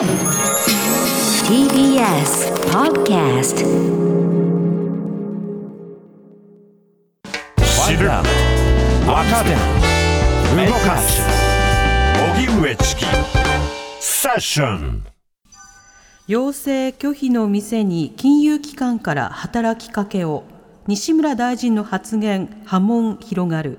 [0.00, 0.08] TBS
[2.72, 3.60] Podcast
[10.56, 11.20] 動かす
[12.34, 13.04] 荻上チキ
[14.00, 15.04] セッション。
[16.26, 20.44] 要請拒否の店に金融機関から働きかけを。
[20.86, 23.78] 西村大臣の発言波紋広がる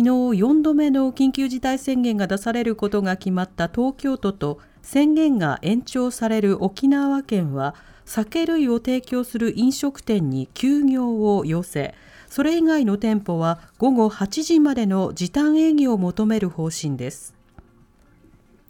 [0.00, 7.74] 昨日4度目の緊急事態宣言が出されることが決まった東京都と宣言が延長される沖縄県は
[8.06, 11.92] 酒類を提供する飲食店に休業を要請。
[12.28, 17.34] それ以外の店舗は午後8時までの時短営業を求める方針です。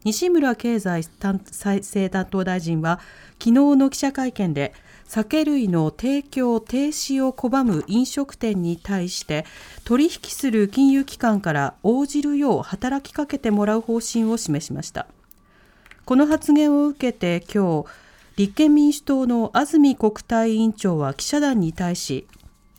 [0.03, 2.99] 西村経済再生担当大臣は
[3.35, 4.73] 昨日の記者会見で
[5.11, 9.45] 酒類の提供停止を拒む飲食店に対して
[9.83, 15.09] 取引する金融機関から応じるよう働きかけてもらう方針を示しました。
[16.05, 17.89] この発言を受けて今日
[18.37, 22.29] 立憲民主党の安住国対委員長は記者団に対し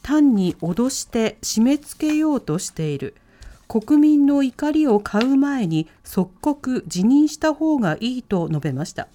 [0.02, 3.14] 単に脅して締め付けようとしている。
[3.68, 9.10] 国民の怒りを買う前に即刻辞任した方がいいと述べました。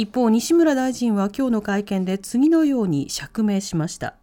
[0.00, 4.14] 一方西村大臣は今日の会見で次のように釈明しました。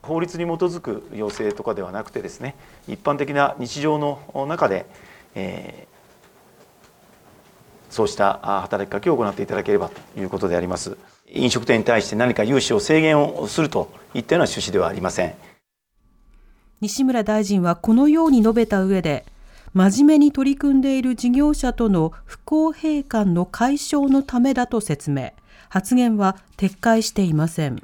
[0.00, 2.56] 法律に基づく要請とかではなくてですね
[2.88, 4.86] 一般的な日常の中で、
[5.34, 10.96] えー、そうした働きかけを行っていただければということであります。
[11.26, 15.34] 飲食店に対して何か融資を制限をするといったような趣旨ではありません。
[16.80, 19.26] 西村大臣はこのように述べた上で
[19.74, 25.32] 真面目に取り組んでいる事業者との不公平感の解消のためだと説明
[25.70, 27.82] 発言は撤回していません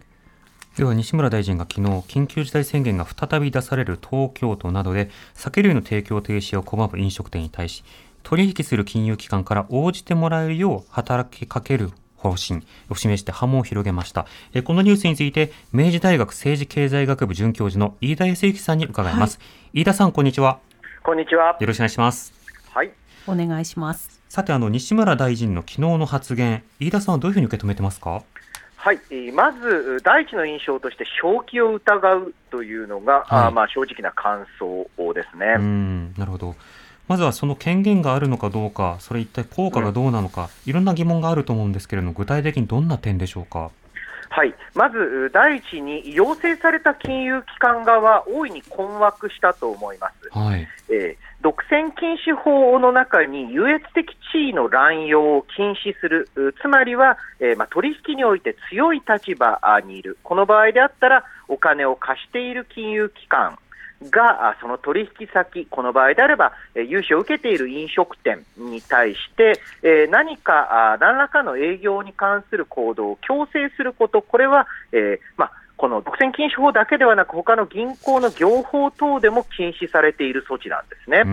[0.77, 7.83] では西村大臣が昨日緊急事態宣言が再び出される東京都などで酒類の提供停止を拒む飲食店に対し
[8.23, 14.27] 取引する金融機関から応じてもらえるよう働きかける方針を示して波紋を広げました。
[14.65, 19.39] このニュースについて、明治大学政治経済学部准教授の飯田康之さんに伺います。
[19.39, 20.59] はい、飯田さん、こんにちは。
[21.09, 21.57] こんにちは。
[21.59, 22.35] よろしくお願いします。
[22.71, 22.91] はい。
[23.27, 24.21] お願いします。
[24.29, 28.23] さて、あの、西村大臣の昨日の発言、飯田さんはどういうふうに受け止めてますか？
[28.77, 28.99] はい、
[29.33, 36.55] まず第一の印象として、正気を疑うというのが、はい、あまあ、正直な感想ですねうんなるほど、
[37.09, 43.71] まずはその権限があるのかどうか、それ一体効果がどうなのか、うん、いろんな疑問があると思うんですけれども、具体的にどんな点でしょうか？
[44.39, 50.39] はい、まず第一に、要請された金融機関側、大いに困惑したと思います。
[50.39, 50.69] はい。
[50.89, 56.29] えー、独占禁止法の中に優越的地位の乱用を禁止する、
[56.63, 63.59] つまりは、えーまあ、取引において強い立場にいる、この場合であったら、お金を貸している金融機関、
[64.11, 81.25] がその取引先、この場合であれば、融資を受けている飲食店に対して、え何か何らかの営業に関する行動を強制すること、これは、えー、まあ、この独占禁止法だけではなく、他の銀行の業法等でも禁止されている措置なんですね。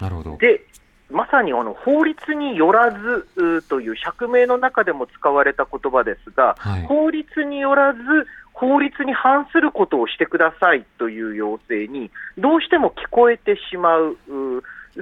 [0.00, 0.36] なるほど。
[0.36, 0.64] で
[1.12, 8.00] まさにあの法律によらずという釈明の中でも使われた言葉ですが、はい、法律によらず
[8.52, 14.16] 法律に反することをしてくださいという要請にどうしても聞こえてしまう、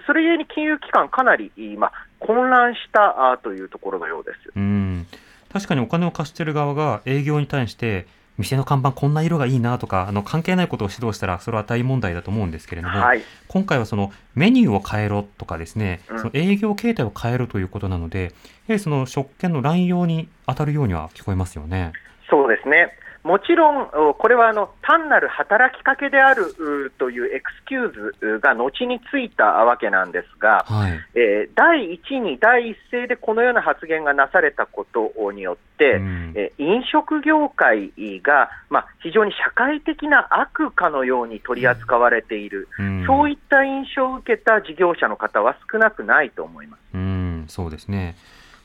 [0.06, 4.52] それゆえに金融機関、かなり、まあ、混乱したというところのようです。
[4.54, 5.06] うん。
[5.52, 8.06] 確かにお金を貸している側が営業に対して
[8.38, 18.32] 店の看板こんな色がいいなとかあの関係ないことを指導したらそれは大問題だと思うんですけれども、はい、今回はそのメニューを変えろとかですね、うん、その営業形態を変えるということなのでやは
[18.68, 21.92] りその職権の乱用に当たるようには聞こえますよね。
[22.30, 22.92] そうですね
[23.22, 37.92] もちろん、これはあの単なる働きかけであるというエクスキューズが後についたわけなんですが、はい、えー、第一に第一声でこのような発言がなされたことによって、うん、え飲食業界
[38.22, 46.80] が、まあ、非常に社会的な悪かのように取り扱われている、うん、そういった印象を受けた事業者の方は少なくないと思います。
[46.94, 48.16] うん、そうですね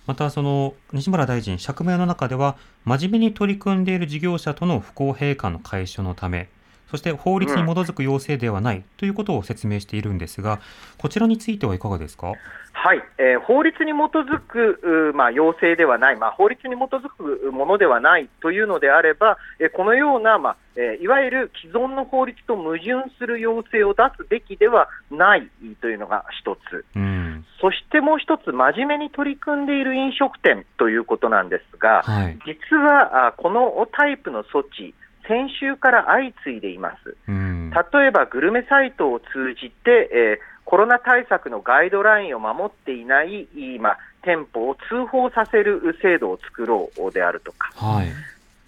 [0.05, 6.49] またその西村大臣、釈明の中では、真面目に取り組んでいる事業者との不公平感の解消のため、
[6.89, 10.59] そして法律に基づく要請ではないということを説明しているんですが、
[10.97, 12.33] こちらについてはいかがですか？
[12.77, 25.49] はい、えー、法律に基づく、まあ、要請ではない、まあ、法律に基づくものではないというのであれば、えー、このような、まあえー、いわゆる既存の法律と矛盾する要請を出すべきではない
[25.81, 34.93] というのが一つ、うん、そしてもう一つ、真面目に取り組んでいる飲食店ということなんですが、はい、実はあこのタイプの措置、
[35.27, 37.15] 先週から相次いでいます。
[37.27, 43.47] うん、例えばグルメサイトを通じて、えーコロナ対策のガイドラインを守っていない、
[43.79, 48.07] まあ、店舗を通報させる制度を作ろうであるとか、はい。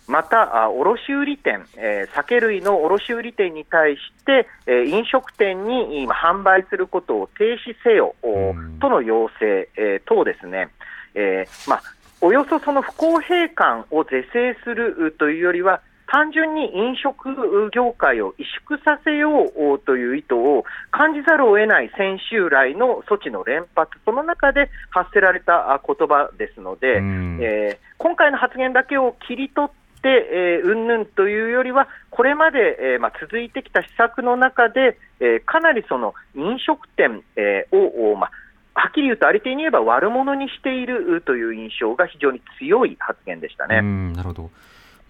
[0.07, 10.69] また、あ卸売店、えー酒類の卸売店に対して、えー飲食店に今販売することを停止せよ、おうんとの要請、えー等ですね、
[11.15, 11.83] えーまあ、
[12.21, 17.35] およそその不公平感を是正するというよりは、単純に飲食
[17.71, 38.31] 業界を萎縮させようという意図を感じざるを得ない先週来の措置の連発、その中で発せられたあ言葉ですので、うんえー今回の発言だけを切り取って、えーうんぬんというよりは、これまで、えーまあ、続いてきた施策の中で、えーかなりその飲食店、えーを、おまあ、
[38.79, 43.79] はっきり言うと、ありていに言えば悪者にしているという印象が非常に強い発言でしたね。
[43.79, 44.51] うん、なるほど。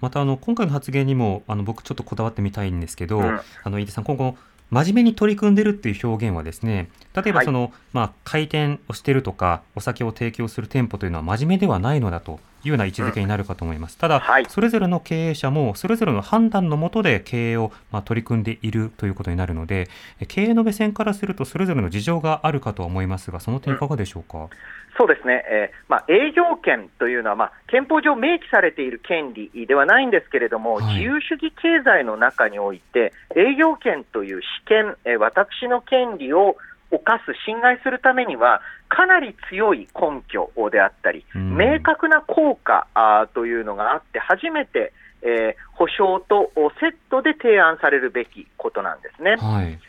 [0.02, 3.40] またあの今回の発言にもあの僕ちょっとこだわってみたいんですけど、うん。
[3.64, 4.38] あの飯田さん今後
[4.70, 7.46] 真面目に取り組んでるっていう表現はですね例えばはい。
[7.46, 13.98] その、まあ開店をしてるとかお酒を提供する店舗というのは真面目ではないのだというような位置づけになるかと思います。
[13.98, 19.88] ただ、はいそれぞれの経営者もそれぞれの判断のもとで経営をまあ取り組んでいるということになるので
[20.20, 24.50] え経営の目線からするとそれぞれの事情があるかとは思いますがその点いかがでしょうか？
[24.98, 36.58] そうですね、えーまあ、営業権というのは、まあ、憲法上明記されている権利ではないんですけれども、はい自由主義経済の中において、営業権という主権、えー私の権利を
[36.92, 42.88] 犯す、侵害するためには、かなり強い根拠であったり、うん明確な効果
[43.34, 49.36] というのがあって、初めて、えー保証とおセットで提案されるべきことなんですね。
[49.38, 49.80] はい。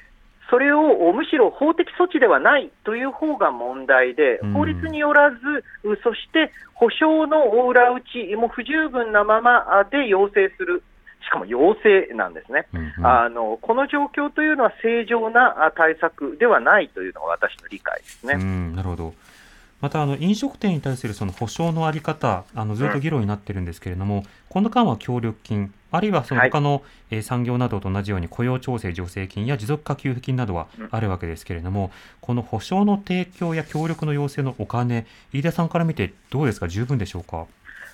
[0.50, 5.37] それをむしろ法的措置ではないという方が問題でうん、法律によらず、
[5.85, 10.83] うそして保証の裏打ちも不十分なままで要請する、
[11.25, 12.67] しかも要請なんですね。
[12.73, 18.35] うんうんあのこの状況というのは正常なあ対策ではないというのが私の理解ですね。
[18.35, 19.15] うん、なるほど。
[19.81, 26.82] またあの飲食店に対するその保証のあり方、あのずっと議論になってるんですけれども、この間は協力金、あるいはそのはい他の、
[27.12, 37.47] えー産業などと同じように雇用調整助成金や持続化給付金などはうんあるわけですけれども、この保証の提供や協力の要請のお金、飯田さんから見てどうですか、十分でしょうか？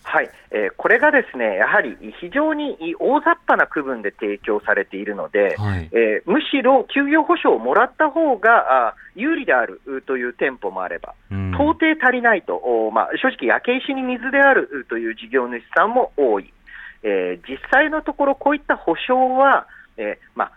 [0.04, 5.88] はい、えーこれがですねやはり非常に大雑把な区分で提供されているので、はい。
[5.92, 11.50] えーむしろ休業保障をもらった方があ有利であるうという店舗もあれば、うん。
[11.54, 16.52] 到底足りないと、おまあ、正直、焼け石に水であるうという事業主さんも多い、
[17.02, 19.66] えー実際のところ、こういった保証は、
[19.96, 20.52] えーまあ、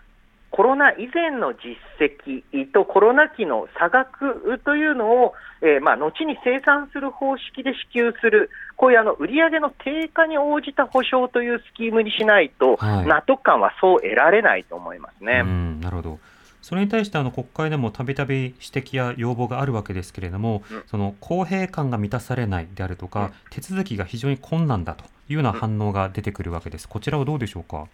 [0.50, 15.42] コロナ以前の実績とコロナ期の差額というのを、えーまあ、後に生産する方式で支給する、こういうあの売上の低下に応じた保証というスキームにしないと、はい納得感はそう得られないと思いますね。
[15.44, 16.18] うん、なるほど。
[16.62, 26.88] それに対してあの国会でもたびたび指摘や要望があるわけですけれども、うんその公平感が満たされないであるとか、うん手続きが非常に困難だというような反応が出てくるわけです。
[26.88, 27.86] こちらはどうでしょうか？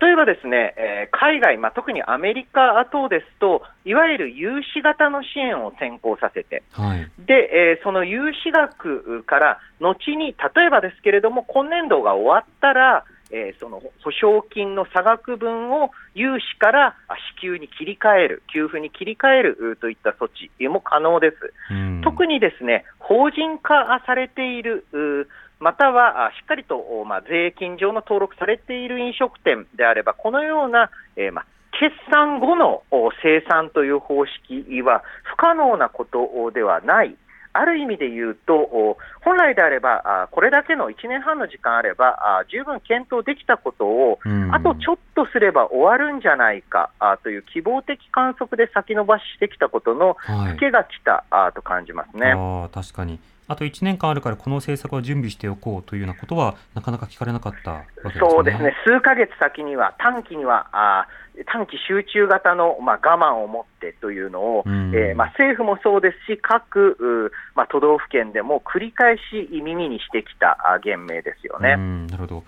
[0.00, 7.10] 例えばですね、えー海外、まあ、特にアメリカ等ですと、いわゆる融資型の支援を先行させて、はい。
[7.26, 21.36] で、えーその融資額から後に、例えばですけれども、今年度が終わったら、えーその保証金の差額分を融資からあ支給に切り替える、給付に切り替えるうといった措置も可能です。
[21.70, 25.28] うん、特にですね法人化されている、う
[25.60, 37.14] またはあしっかりと、おまあ、税金上の登録されている飲食店であれば、このような、えーまあ、決算後のお生産という方式は不可能なことではない。
[37.52, 52.32] ある意味で言うと、お本来であれば、あこれだけの1年半の時間あれば、あ十分検討できたことを、うんあとちょっとすれば終わるんじゃないかあという希望的観測で先延ばししてきたことのはい付けが来たあと感じますね。
[52.32, 53.18] ああ確かに。
[53.50, 58.30] あと1年間あるからこの政策は準備しておこうというようなことはなかなか聞かれなかったわけですね。
[58.30, 71.74] そうですね、数ヶ月先には、短期には、あー短期集中型の、まあ、我慢を持ってというのを、うんえーまあ、政府もそうですし、各、うまあ、都道府県でも繰り返し耳にしてきたあ言明ですよね。
[71.76, 72.44] うんなるほど。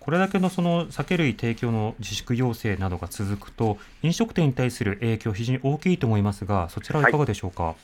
[0.00, 7.64] これだけのその酒類提供の自粛要請などが続くと、飲食店に対する影響、非常に大きいと思いますが、そちらはいかがでしょうか？
[7.64, 7.74] はい、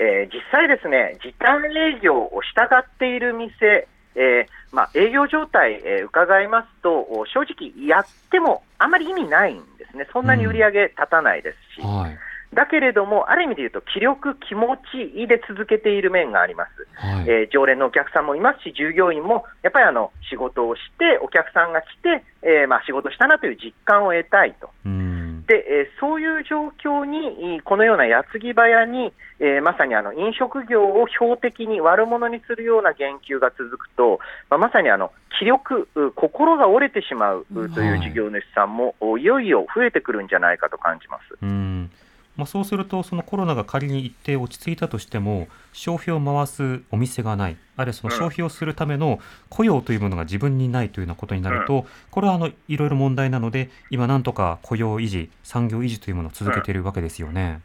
[0.00, 10.06] えー実際ですね、時短営業を従っている店、えーまあ、営業状態、えー伺いますと、お正直やってもあまり意味ないんですね。
[10.12, 11.86] そんなに売り上げ立たないですし。
[11.86, 12.18] はい。
[12.54, 16.70] だけれども、ある意味で言うと、気力、気持ちで続けている面があります。
[16.94, 17.28] はい。
[17.28, 24.70] えー常連のお客さんもいますし、従業員もやっぱりあの仕事をして、お客さんが来て、えーまあ、仕事したなという実感を得たいと。
[24.86, 25.17] うん。
[25.48, 41.22] で、えーそういう状況に、いこのような矢継ぎ早に、えーまさにあの飲食業を標的に悪者にするような言及が続くと、まあ、まさにあの気力、う心が折れてしまううという事業主さんも、おいよいよ増えてくるんじゃないかと感じます。
[41.42, 41.90] うん
[42.38, 49.18] まあ、そうすると、そのコロナが仮に一定落ち着いたとしても、消費を回すお店がない、あるいはその消費をするための
[49.50, 57.60] 雇用というものが自分にないというようなことになると、これはあのいろいろ問題なので、今、なんとか雇用維持、産業維持というものを続けているわけですよね。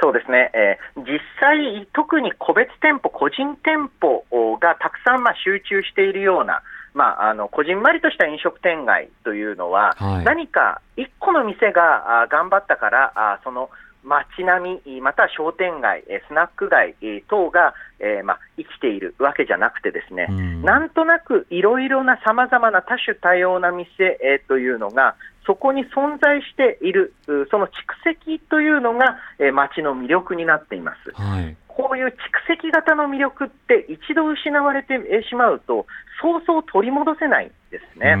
[0.00, 4.24] そうですね、えー実際、特に個別店舗、個人店舗
[4.60, 6.62] がたくさんまあ集中しているような、
[6.94, 10.24] まあ、あのこじんまりとした飲食店街というのは、はい。
[10.24, 13.70] 何か一個の店があ頑張ったから、あその
[14.04, 25.16] 街並み、または商店街、えースナック街えー等が、えーまあ、生きているわけじゃなくてですね、うんなんとなくいろいろなさまざまな多種多様な店、えーというのが、
[25.46, 27.70] そこに存在している、うその蓄
[28.04, 31.12] 積というのが、えー街の魅力になっています。
[31.14, 31.56] はい。
[31.68, 32.12] こういう蓄
[32.48, 35.86] 積型の魅力って一度失われてえしまうと、
[36.20, 38.14] そうそう取り戻せないんですね。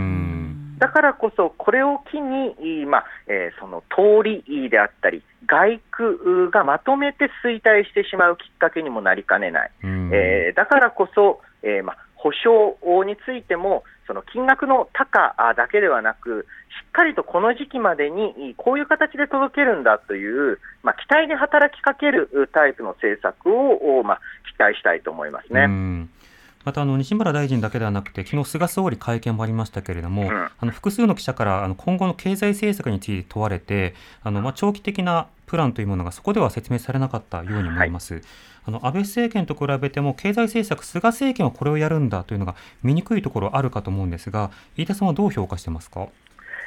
[0.82, 9.70] うんだからこそ、これを機に、いまあえーその通りであったり、外区がまとめて衰退してしまうきっかけにもなりかねない。
[9.84, 24.20] うんえーだからこそ、えーまあ、保証についても、その金額の高だけではなく、しっかりとこの時期までにこういう形で届けるんだという、まあ、期待に働きかけるタイプの政策を、まあ、
[24.54, 25.66] 期待したいと思いますね。
[26.62, 38.22] うんまたあの西村大臣だけではなくて、昨日菅総理会見もありましたけれども、んあの複数の記者からあの今後の経済政策について問われて、あのまあ長期的なプランというものがそこでは説明されなかったように思います。
[38.64, 46.06] あの安倍政権と比べても経済政策、菅政権はこれをやるんだというのが見にくいところあるかと思うんですが、飯田さんはどう評価してますか？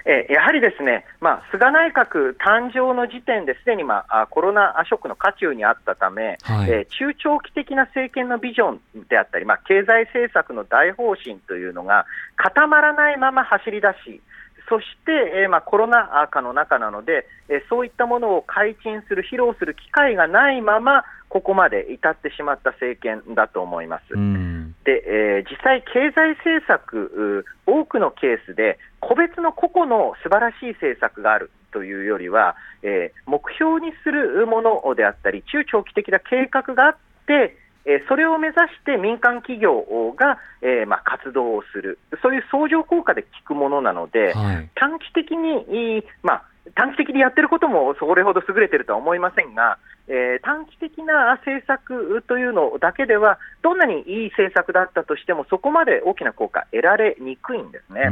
[0.05, 6.69] えーやはりですね、まあ、菅内閣誕生の時点ですでに、まあ、あコロナショックの渦中にあったため、はい。
[6.69, 12.05] えー中長期的な政権のビジョンであったり、まあ、経済政策の大方針というのが
[12.38, 14.21] 固まらないまま走り出し、
[14.69, 15.12] そして、
[15.43, 21.03] えーまあ、コロナ禍の中なので、えーそういったものを解禁する、披露する機会がないまま、
[21.36, 24.04] ここまで至ってしまった政権だと思います。
[24.13, 24.74] うん。
[24.86, 36.96] で、えー実際、経済政策、う多くのケースで、個別の個々の素晴らしい政策があるというよりは、えー目標にするものであったり、中長期的な計画があっ
[37.27, 39.84] て、えーそれを目指して民間企業
[40.15, 44.70] が、えーまあ、活動をする、そういう相乗効果で効くものなので、はい。
[44.75, 58.05] 短期的に、まあ、短期的にやってることもそれほど優れてるとは思いませんが、えー短期的な政策というのだけでは、どんなにいい政策だったとしても、そこまで大きな効果得られにくいんですね。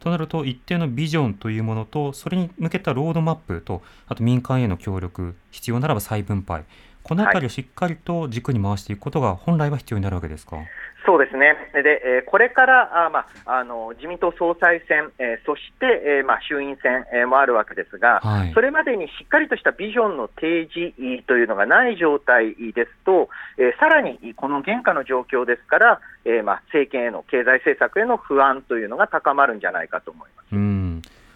[0.00, 6.64] となると、一定のビジョンというものと、それに向けたロードマップと、あと民間への協力、必要ならば再分配、
[7.02, 10.56] このあたりをしっかりと軸に回していくことが本来は必要になるわけですか？
[11.04, 18.52] そうですね、でえーこれからあ、まあ、あの自民党総裁選、えーそして、えーまあ、衆院選、えーもあるわけですが、はい。
[18.52, 20.94] それまでにしっかりとしたビジョンの提示
[21.26, 23.28] というのがない状態ですと、
[23.58, 30.46] えーさらにこの現下の状況ですから、えーまあ、政権への経済政策への不安というのが高まるんじゃないかと思います。
[30.52, 30.81] うん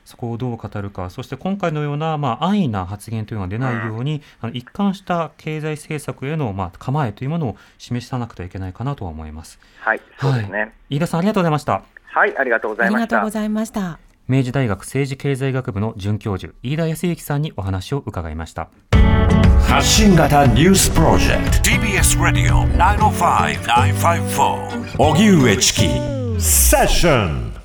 [0.07, 9.59] そこをどう語るか、そして今回のような、まあ、安易な発言というのが出ないように、あの一貫した経済政策への、まあ、構えというものを示さなくてはいけないかなとは思います。
[9.81, 10.73] はい、そうですね。
[10.89, 11.83] 飯田さん、ありがとうございました。
[12.05, 13.31] はい、ありがとうござあいましたりがとうご。
[13.31, 13.99] ざいました。
[14.29, 18.69] 明治大学政治経済学部の准教授、飯田康之さんにお話を伺いました。
[19.69, 25.89] 発信型ニュースプロジェク TBS Radio 905-954ト荻上チキ
[26.41, 27.56] セッション